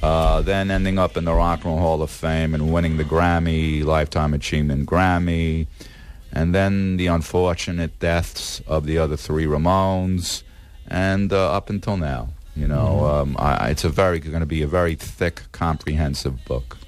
Uh, 0.03 0.43
then 0.43 0.71
ending 0.71 0.99
up 0.99 1.17
in 1.17 1.25
the 1.25 1.33
Rock 1.33 1.65
and 1.65 1.67
Roll 1.67 1.79
Hall 1.79 2.03
of 2.03 2.11
Fame 2.11 2.55
and 2.55 2.73
winning 2.73 2.97
the 2.97 3.05
Grammy, 3.05 3.85
Lifetime 3.85 4.35
Achievement 4.35 4.89
Grammy. 4.89 5.69
And 6.33 6.55
then 6.55 6.97
the 6.97 7.07
unfortunate 7.07 7.99
deaths 8.01 8.61
of 8.67 8.87
the 8.87 8.99
other 8.99 9.17
three 9.17 9.45
Ramones. 9.45 10.43
And 10.89 11.33
uh, 11.33 11.53
up 11.53 11.71
until 11.71 11.97
now, 11.97 12.31
you 12.57 12.67
know, 12.67 13.07
um, 13.07 13.37
I, 13.39 13.71
it's 13.71 13.85
a 13.85 13.89
very 13.89 14.19
going 14.19 14.41
to 14.41 14.47
be 14.47 14.63
a 14.63 14.67
very 14.67 14.95
thick, 14.95 15.43
comprehensive 15.53 16.45
book. 16.45 16.79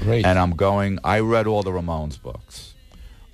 Great. 0.00 0.24
And 0.24 0.38
I'm 0.38 0.56
going. 0.56 0.98
I 1.04 1.20
read 1.20 1.46
all 1.46 1.62
the 1.62 1.70
Ramones 1.70 2.20
books. 2.20 2.74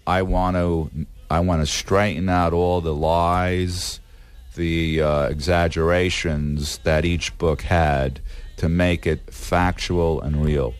I 0.06 0.22
want 0.22 0.56
to. 0.56 0.90
I 1.30 1.40
want 1.40 1.62
to 1.62 1.66
straighten 1.66 2.28
out 2.28 2.52
all 2.52 2.82
the 2.82 2.94
lies, 2.94 4.00
the 4.54 5.02
uh, 5.02 5.26
exaggerations 5.28 6.78
that 6.78 7.04
each 7.04 7.36
book 7.38 7.62
had 7.62 8.20
to 8.56 8.68
make 8.68 9.06
it 9.06 9.32
factual 9.32 10.20
and 10.20 10.44
real. 10.44 10.74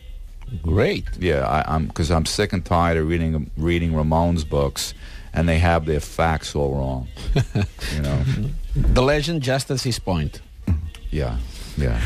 Great. 0.61 1.05
Yeah, 1.19 1.47
I, 1.47 1.75
I'm 1.75 1.87
because 1.87 2.11
I'm 2.11 2.25
sick 2.25 2.53
and 2.53 2.63
tired 2.63 2.97
of 2.97 3.07
reading 3.07 3.49
reading 3.57 3.93
Ramones 3.93 4.47
books, 4.47 4.93
and 5.33 5.49
they 5.49 5.59
have 5.59 5.85
their 5.85 5.99
facts 5.99 6.55
all 6.55 6.75
wrong. 6.75 7.07
you 7.95 8.01
know. 8.01 8.23
The 8.75 9.01
Legend 9.01 9.41
Justice's 9.41 9.99
Point. 9.99 10.41
Yeah. 11.09 11.37
Yeah. 11.77 11.97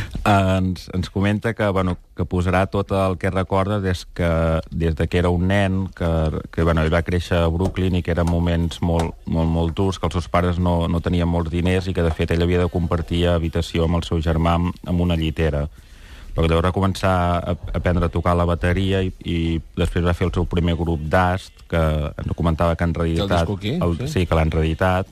ens, 0.58 0.90
ens 0.94 1.10
comenta 1.10 1.54
que, 1.54 1.68
bueno, 1.70 1.98
que 2.16 2.26
posarà 2.26 2.66
tot 2.72 2.92
el 2.96 3.18
que 3.20 3.32
recorda 3.34 3.80
des, 3.84 4.06
que, 4.16 4.30
des 4.72 4.96
de 4.96 5.08
que 5.08 5.20
era 5.20 5.30
un 5.30 5.48
nen, 5.48 5.88
que, 5.96 6.10
que 6.52 6.64
bueno, 6.64 6.84
ell 6.84 6.94
va 6.94 7.04
créixer 7.04 7.42
a 7.44 7.50
Brooklyn 7.52 8.00
i 8.00 8.04
que 8.04 8.14
eren 8.16 8.30
moments 8.30 8.82
molt, 8.82 9.16
molt, 9.26 9.52
molt 9.52 9.76
durs, 9.78 10.00
que 10.00 10.08
els 10.08 10.16
seus 10.20 10.30
pares 10.32 10.60
no, 10.60 10.80
no 10.88 11.02
tenien 11.04 11.30
molts 11.30 11.52
diners 11.52 11.88
i 11.88 11.96
que, 11.96 12.06
de 12.06 12.14
fet, 12.16 12.32
ell 12.32 12.46
havia 12.46 12.64
de 12.64 12.72
compartir 12.72 13.26
habitació 13.32 13.88
amb 13.88 14.00
el 14.00 14.08
seu 14.08 14.24
germà 14.24 14.58
amb, 14.58 15.04
una 15.04 15.20
llitera. 15.20 15.68
Però 16.34 16.46
que 16.46 16.52
llavors 16.52 16.70
va 16.70 16.76
començar 16.76 17.12
a 17.42 17.56
aprendre 17.74 18.06
a 18.06 18.14
tocar 18.14 18.36
la 18.38 18.46
bateria 18.46 19.02
i, 19.02 19.12
i 19.26 19.38
després 19.76 20.06
va 20.06 20.14
fer 20.14 20.28
el 20.28 20.34
seu 20.36 20.46
primer 20.46 20.78
grup 20.78 21.02
d'ast, 21.10 21.66
que 21.68 21.82
ens 22.14 22.36
comentava 22.38 22.78
que 22.78 22.86
en 22.86 22.94
reeditat... 22.94 23.50
aquí, 23.50 23.78
el, 23.82 23.98
sí. 24.04 24.12
sí, 24.14 24.26
que 24.30 24.38
l'han 24.38 24.54
reeditat, 24.54 25.10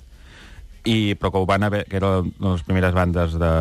i, 0.86 1.16
però 1.18 1.32
que 1.34 1.42
ho 1.42 1.46
van 1.50 1.66
haver, 1.66 1.84
que 1.90 2.00
de 2.00 2.12
les 2.46 2.64
primeres 2.64 2.94
bandes 2.94 3.34
de, 3.42 3.52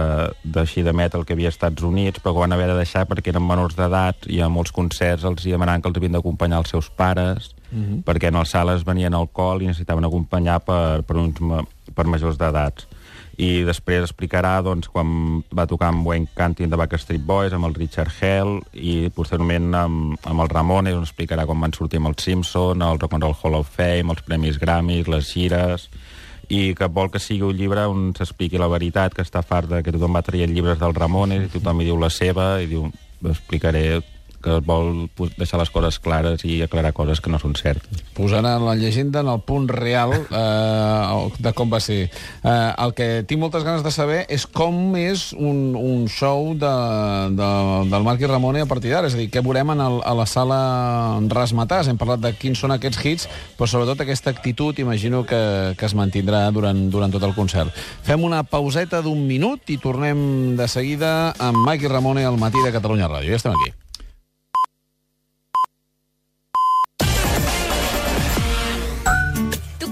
d'així 0.44 0.84
de 0.84 0.92
metal 0.92 1.24
que 1.24 1.32
havia 1.32 1.48
als 1.48 1.56
Estats 1.56 1.82
Units, 1.82 2.20
però 2.20 2.34
que 2.34 2.38
ho 2.38 2.44
van 2.44 2.52
haver 2.52 2.68
de 2.68 2.78
deixar 2.78 3.06
perquè 3.08 3.32
eren 3.32 3.46
menors 3.46 3.76
d'edat 3.78 4.28
i 4.28 4.42
a 4.44 4.50
molts 4.52 4.72
concerts 4.76 5.24
els 5.24 5.44
demanaven 5.44 5.82
que 5.82 5.88
els 5.88 6.00
havien 6.00 6.18
d'acompanyar 6.18 6.60
els 6.62 6.74
seus 6.76 6.90
pares, 6.90 7.54
Mhm. 7.74 8.04
perquè 8.06 8.28
en 8.28 8.38
les 8.38 8.50
sales 8.50 8.84
venien 8.84 9.14
alcohol 9.14 9.62
i 9.62 9.66
necessitaven 9.66 10.04
acompanyar 10.04 10.60
per, 10.60 11.02
per, 11.02 11.16
uns, 11.16 11.40
per 11.94 12.06
majors 12.06 12.38
d'edats. 12.38 12.86
I 13.36 13.64
després 13.66 14.04
explicarà 14.04 14.62
doncs, 14.62 14.86
quan 14.86 15.42
va 15.50 15.66
tocar 15.66 15.88
amb 15.88 16.06
Wayne 16.06 16.28
Canting 16.36 16.70
de 16.70 16.76
Backstreet 16.78 17.24
Boys, 17.26 17.52
amb 17.52 17.66
el 17.66 17.74
Richard 17.74 18.12
Hell, 18.20 18.60
i 18.74 19.10
posteriorment 19.10 19.74
amb, 19.74 20.14
amb 20.22 20.40
el 20.44 20.52
Ramones, 20.52 20.94
on 20.94 21.02
explicarà 21.02 21.46
com 21.46 21.60
van 21.60 21.74
sortir 21.74 21.98
amb 21.98 22.12
el 22.12 22.18
Simpson, 22.22 22.82
el 22.82 23.00
Rock 23.00 23.14
and 23.14 23.24
Roll 23.24 23.34
Hall 23.42 23.58
of 23.58 23.74
Fame, 23.74 24.12
els 24.14 24.22
Premis 24.22 24.60
Grammys, 24.60 25.08
les 25.08 25.32
gires 25.32 25.88
i 26.48 26.74
que 26.76 26.88
vol 26.92 27.10
que 27.12 27.22
sigui 27.22 27.44
un 27.46 27.56
llibre 27.56 27.86
on 27.90 28.12
s'expliqui 28.16 28.60
la 28.60 28.70
veritat, 28.72 29.14
que 29.14 29.24
està 29.24 29.42
fart 29.46 29.70
de 29.70 29.82
que 29.82 29.94
tothom 29.94 30.16
va 30.16 30.24
traient 30.26 30.52
llibres 30.52 30.80
del 30.80 30.96
Ramones 30.96 31.46
i 31.46 31.52
tothom 31.52 31.80
hi 31.80 31.88
diu 31.88 32.00
la 32.00 32.10
seva 32.12 32.58
i 32.62 32.68
diu, 32.70 32.88
explicaré 33.24 34.02
que 34.44 34.60
vol 34.64 35.08
deixar 35.38 35.58
les 35.62 35.72
coses 35.72 35.98
clares 36.02 36.44
i 36.44 36.60
aclarar 36.64 36.92
coses 36.96 37.22
que 37.24 37.32
no 37.32 37.40
són 37.40 37.56
certes. 37.56 38.04
Posarà 38.14 38.58
la 38.60 38.76
llegenda 38.76 39.22
en 39.24 39.30
el 39.32 39.40
punt 39.46 39.70
real 39.72 40.12
eh, 40.14 41.30
de 41.40 41.52
com 41.56 41.72
va 41.72 41.80
ser. 41.80 42.10
Eh, 42.44 42.70
el 42.84 42.94
que 42.96 43.08
tinc 43.28 43.40
moltes 43.40 43.64
ganes 43.64 43.84
de 43.86 43.92
saber 43.94 44.24
és 44.28 44.44
com 44.46 44.96
és 45.00 45.30
un, 45.32 45.74
un 45.78 46.04
show 46.12 46.52
de, 46.58 46.74
de, 47.38 47.50
del 47.90 48.06
Marc 48.06 48.22
i 48.22 48.30
Ramone 48.30 48.64
a 48.64 48.68
partir 48.70 48.92
d'ara. 48.92 49.08
És 49.08 49.16
a 49.16 49.22
dir, 49.22 49.30
què 49.32 49.42
veurem 49.44 49.74
en 49.74 49.84
el, 49.84 50.00
a 50.04 50.14
la 50.16 50.28
sala 50.28 50.60
Rasmatàs. 51.34 51.88
Hem 51.90 52.00
parlat 52.00 52.22
de 52.22 52.34
quins 52.36 52.60
són 52.60 52.74
aquests 52.76 53.00
hits, 53.04 53.28
però 53.58 53.70
sobretot 53.70 54.04
aquesta 54.04 54.32
actitud 54.34 54.78
imagino 54.82 55.24
que, 55.28 55.40
que 55.78 55.88
es 55.88 55.96
mantindrà 55.96 56.46
durant, 56.54 56.86
durant 56.92 57.14
tot 57.14 57.24
el 57.24 57.36
concert. 57.36 57.72
Fem 58.04 58.24
una 58.26 58.42
pauseta 58.44 59.02
d'un 59.04 59.24
minut 59.26 59.72
i 59.72 59.80
tornem 59.80 60.54
de 60.58 60.68
seguida 60.68 61.32
amb 61.38 61.64
Mike 61.64 61.88
i 61.88 61.94
Ramone 61.94 62.28
al 62.28 62.40
matí 62.40 62.62
de 62.64 62.74
Catalunya 62.74 63.10
Ràdio. 63.10 63.32
Ja 63.32 63.40
estem 63.40 63.56
aquí. 63.56 63.83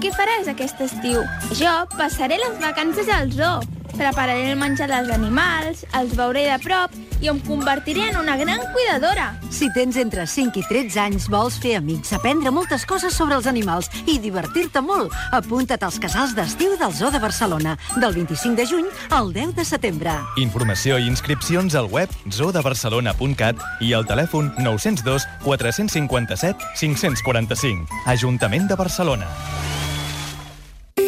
Què 0.03 0.11
faràs 0.11 0.49
aquest 0.51 0.81
estiu? 0.83 1.21
Jo 1.55 1.71
passaré 1.95 2.35
les 2.35 2.59
vacances 2.59 3.07
al 3.07 3.31
zoo. 3.31 3.61
Prepararé 3.93 4.49
el 4.49 4.57
menjar 4.59 4.89
dels 4.89 5.11
animals, 5.13 5.83
els 5.95 6.15
veuré 6.17 6.47
de 6.49 6.55
prop 6.59 6.91
i 7.23 7.29
em 7.31 7.37
convertiré 7.45 8.09
en 8.09 8.17
una 8.19 8.35
gran 8.35 8.59
cuidadora. 8.73 9.29
Si 9.53 9.69
tens 9.71 9.95
entre 10.01 10.25
5 10.27 10.59
i 10.59 10.63
13 10.67 10.99
anys, 10.99 11.27
vols 11.31 11.55
fer 11.61 11.77
amics, 11.77 12.11
aprendre 12.17 12.51
moltes 12.51 12.83
coses 12.89 13.15
sobre 13.15 13.37
els 13.37 13.47
animals 13.47 13.87
i 14.03 14.17
divertir-te 14.19 14.81
molt, 14.83 15.13
apunta't 15.31 15.85
als 15.85 16.01
casals 16.03 16.33
d'estiu 16.35 16.73
del 16.81 16.91
Zoo 16.91 17.13
de 17.13 17.21
Barcelona, 17.23 17.77
del 17.95 18.17
25 18.17 18.59
de 18.59 18.65
juny 18.67 18.89
al 19.13 19.31
10 19.31 19.53
de 19.55 19.67
setembre. 19.69 20.17
Informació 20.41 20.97
i 20.99 21.07
inscripcions 21.07 21.77
al 21.79 21.87
web 21.93 22.11
zoodebarcelona.cat 22.27 23.61
i 23.79 23.93
al 23.93 24.09
telèfon 24.09 24.51
902 24.57 25.29
457 25.45 26.73
545. 26.81 28.03
Ajuntament 28.17 28.67
de 28.67 28.75
Barcelona. 28.75 29.31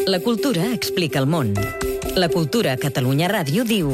La 0.07 0.19
cultura 0.19 0.71
explica 0.73 1.19
el 1.19 1.25
món. 1.27 1.53
La 2.15 2.29
cultura 2.29 2.73
a 2.73 2.77
Catalunya 2.77 3.27
Ràdio 3.31 3.65
diu... 3.67 3.91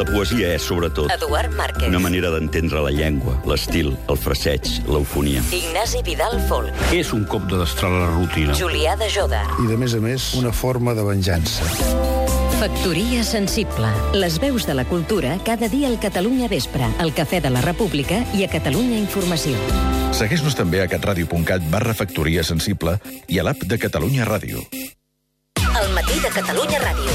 La 0.00 0.04
poesia 0.08 0.54
és, 0.56 0.62
sobretot, 0.64 1.10
Eduard 1.12 1.52
Márquez. 1.58 1.88
una 1.90 1.98
manera 2.00 2.30
d'entendre 2.32 2.80
la 2.80 2.92
llengua, 2.94 3.34
l'estil, 3.44 3.90
el 4.08 4.16
fraseig, 4.16 4.64
l'eufonia. 4.88 5.42
Ignasi 5.52 6.00
Vidal 6.06 6.38
Folk. 6.48 6.72
És 6.96 7.10
un 7.12 7.26
cop 7.28 7.44
de 7.50 7.58
destral 7.60 7.98
a 7.98 8.06
la 8.06 8.12
rutina. 8.14 8.54
Julià 8.56 8.94
de 8.96 9.10
Joda. 9.12 9.42
i, 9.60 9.66
de 9.68 9.76
més 9.76 9.92
a 9.94 10.00
més, 10.00 10.30
una 10.40 10.52
forma 10.56 10.94
de 10.96 11.04
venjança. 11.04 11.66
Factoria 12.60 13.24
sensible. 13.24 13.90
Les 14.14 14.38
veus 14.40 14.64
de 14.68 14.74
la 14.78 14.86
cultura 14.88 15.36
cada 15.44 15.68
dia 15.68 15.88
al 15.88 15.98
Catalunya 16.00 16.48
Vespre, 16.48 16.86
al 16.98 17.12
Cafè 17.12 17.42
de 17.44 17.50
la 17.52 17.60
República 17.64 18.22
i 18.36 18.44
a 18.44 18.48
Catalunya 18.52 18.96
Informació. 19.00 19.56
Segueix-nos 20.16 20.56
també 20.56 20.80
a 20.80 20.88
catradio.cat 20.88 21.68
barra 21.72 21.92
factoria 21.96 22.44
sensible 22.44 22.96
i 23.28 23.38
a 23.40 23.44
l'app 23.44 23.64
de 23.68 23.78
Catalunya 23.80 24.24
Ràdio. 24.28 24.64
El 25.80 25.94
matí 25.96 26.18
de 26.20 26.28
Catalunya 26.28 26.78
Ràdio. 26.82 27.12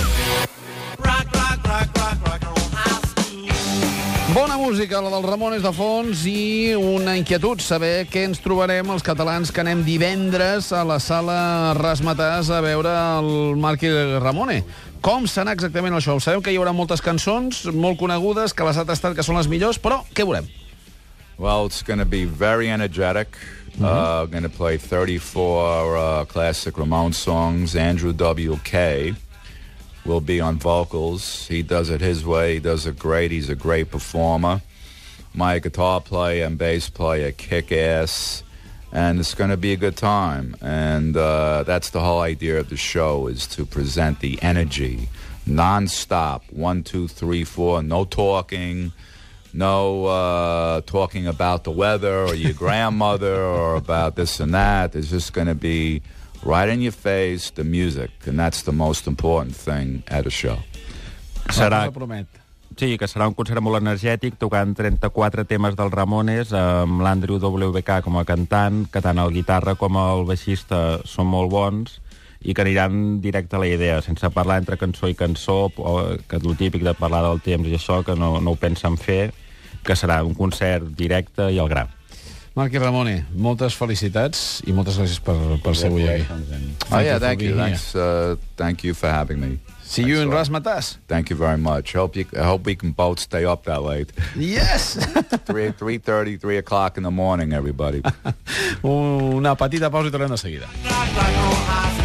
Bona 4.34 4.58
música, 4.58 5.00
la 5.06 5.12
dels 5.14 5.28
Ramones 5.30 5.62
de 5.62 5.72
fons 5.72 6.24
i 6.26 6.74
una 6.74 7.14
inquietud, 7.16 7.62
saber 7.62 8.08
què 8.10 8.26
ens 8.26 8.42
trobarem 8.42 8.90
els 8.92 9.06
catalans 9.06 9.54
que 9.54 9.62
anem 9.62 9.84
divendres 9.86 10.72
a 10.74 10.82
la 10.84 10.98
sala 11.00 11.38
Rasmatàs 11.78 12.50
a 12.50 12.64
veure 12.66 12.96
el 13.20 13.56
Marc 13.62 13.86
i 13.86 13.94
Ramone. 14.18 14.64
Com 15.06 15.30
serà 15.30 15.54
exactament 15.54 15.94
el 15.94 16.02
show? 16.02 16.18
Sabem 16.20 16.42
que 16.42 16.52
hi 16.52 16.58
haurà 16.58 16.74
moltes 16.74 17.06
cançons 17.06 17.68
molt 17.70 18.02
conegudes, 18.02 18.58
que 18.58 18.66
les 18.66 18.82
ha 18.82 18.88
tastat 18.90 19.14
que 19.14 19.24
són 19.24 19.38
les 19.38 19.52
millors, 19.52 19.78
però 19.78 20.02
què 20.10 20.26
veurem? 20.26 20.50
Well, 21.38 21.68
it's 21.68 21.84
going 21.84 22.00
to 22.00 22.10
be 22.10 22.26
very 22.26 22.70
energetic. 22.74 23.38
Uh, 23.82 24.26
going 24.26 24.44
to 24.44 24.50
play 24.50 24.78
34 24.78 25.98
uh, 25.98 26.26
classic 26.26 26.76
Ramones 26.76 27.16
songs. 27.16 27.76
Andrew 27.76 28.14
W.K. 28.14 29.16
will 30.06 30.22
be 30.22 30.40
on 30.40 30.58
vocals. 30.58 31.48
He 31.48 31.62
does 31.62 31.90
it 31.90 32.00
his 32.00 32.26
way. 32.26 32.56
He 32.56 32.60
does 32.60 32.86
it 32.86 32.98
great. 32.98 33.32
He's 33.32 33.50
a 33.50 33.56
great 33.56 33.92
performer. 33.92 34.62
My 35.34 35.60
guitar 35.60 36.00
player 36.00 36.46
and 36.46 36.58
bass 36.58 36.90
player 36.90 37.32
kick 37.34 37.72
ass. 37.72 38.44
And 38.94 39.20
it's 39.20 39.34
going 39.34 39.50
to 39.50 39.58
be 39.58 39.74
a 39.74 39.78
good 39.78 39.98
time. 39.98 40.56
And 40.62 41.18
uh, 41.18 41.64
that's 41.64 41.90
the 41.90 42.00
whole 42.00 42.22
idea 42.22 42.60
of 42.60 42.70
the 42.70 42.78
show 42.78 43.28
is 43.28 43.46
to 43.48 43.66
present 43.66 44.22
the 44.22 44.42
energy 44.42 45.10
non-stop. 45.46 46.44
One, 46.52 46.84
two, 46.84 47.08
three, 47.08 47.44
four. 47.44 47.84
No 47.84 48.06
talking 48.06 48.94
no 49.56 50.06
uh, 50.06 50.82
talking 50.82 51.28
about 51.28 51.64
the 51.64 51.72
weather 51.72 52.26
or 52.28 52.36
your 52.36 52.54
grandmother 52.54 53.42
or 53.42 53.76
about 53.76 54.16
this 54.16 54.40
and 54.40 54.54
that. 54.54 54.92
There's 54.92 55.10
just 55.10 55.34
going 55.34 55.48
to 55.48 55.56
be 55.56 56.02
right 56.44 56.70
in 56.70 56.82
your 56.82 56.92
face 56.92 57.52
the 57.52 57.64
music, 57.64 58.12
and 58.26 58.38
that's 58.38 58.64
the 58.64 58.74
most 58.74 59.08
important 59.08 59.56
thing 59.56 60.04
at 60.08 60.28
a 60.28 60.30
show. 60.30 60.60
Serà, 61.54 61.86
sí, 62.76 62.98
que 62.98 63.08
serà 63.08 63.28
un 63.30 63.36
concert 63.38 63.62
molt 63.62 63.78
energètic, 63.78 64.36
tocant 64.42 64.74
34 64.76 65.46
temes 65.46 65.78
dels 65.78 65.94
Ramones, 65.94 66.52
amb 66.58 67.04
l'Andrew 67.06 67.38
WK 67.40 68.02
com 68.04 68.18
a 68.18 68.26
cantant, 68.26 68.86
que 68.92 69.02
tant 69.02 69.22
el 69.22 69.32
guitarra 69.32 69.76
com 69.80 69.96
el 70.02 70.26
baixista 70.26 71.00
són 71.06 71.30
molt 71.30 71.54
bons, 71.54 72.00
i 72.42 72.54
que 72.54 72.66
aniran 72.66 73.22
directe 73.22 73.56
a 73.58 73.62
la 73.62 73.70
idea, 73.70 74.02
sense 74.06 74.30
parlar 74.34 74.60
entre 74.62 74.78
cançó 74.78 75.08
i 75.10 75.16
cançó, 75.18 75.70
o 75.78 75.96
que 76.28 76.42
el 76.42 76.58
típic 76.58 76.84
de 76.86 76.94
parlar 76.98 77.24
del 77.26 77.42
temps 77.46 77.70
i 77.70 77.78
això, 77.78 78.02
que 78.06 78.18
no, 78.18 78.36
no 78.42 78.54
ho 78.54 78.60
pensen 78.60 78.98
fer, 79.02 79.32
que 79.86 79.96
serà 79.98 80.24
un 80.26 80.34
concert 80.36 80.90
directe 80.98 81.52
i 81.54 81.62
al 81.62 81.70
gra. 81.70 81.86
Marc 82.56 82.72
i 82.72 82.80
Ramone, 82.80 83.26
moltes 83.36 83.76
felicitats 83.76 84.62
i 84.64 84.72
moltes 84.72 84.96
gràcies 84.96 85.20
per, 85.20 85.36
per 85.64 85.74
ser 85.76 85.90
avui 85.92 86.06
aquí. 86.08 86.24
Oh 86.88 87.02
yeah, 87.04 87.20
thank 87.20 87.44
you. 87.44 87.56
Thanks. 87.58 87.90
Uh, 87.94 88.38
thank 88.56 88.86
you 88.88 88.96
for 88.96 89.12
having 89.12 89.42
me. 89.42 89.58
See 89.84 90.04
you 90.08 90.22
in 90.22 90.32
Razzmatazz. 90.32 90.96
Thank 91.08 91.30
you 91.30 91.36
very 91.36 91.58
much. 91.58 91.94
Hope 91.94 92.16
you. 92.16 92.26
I 92.34 92.48
hope 92.48 92.66
we 92.66 92.76
can 92.76 92.92
both 92.92 93.20
stay 93.20 93.44
up 93.46 93.66
that 93.66 93.84
late. 93.84 94.12
Yes! 94.36 94.96
three, 95.46 95.72
three 95.72 95.98
thirty, 96.00 96.38
three 96.38 96.58
o'clock 96.58 96.98
in 96.98 97.04
the 97.04 97.12
morning, 97.12 97.52
everybody. 97.54 98.02
Una 98.84 99.56
petita 99.56 99.92
pausa 99.92 100.08
i 100.08 100.12
tornem 100.12 100.32
de 100.32 100.38
seguida. 100.38 102.05